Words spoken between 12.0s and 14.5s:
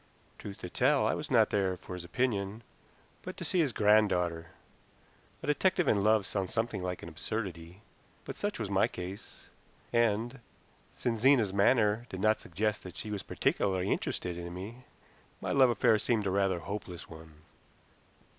did not suggest that she was particularly interested